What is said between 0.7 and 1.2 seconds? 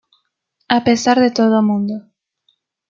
A pesar